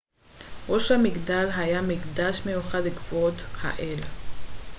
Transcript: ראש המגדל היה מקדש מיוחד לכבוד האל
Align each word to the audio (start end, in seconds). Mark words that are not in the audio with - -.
ראש 0.69 0.91
המגדל 0.91 1.49
היה 1.55 1.81
מקדש 1.81 2.41
מיוחד 2.45 2.79
לכבוד 2.79 3.33
האל 3.61 3.99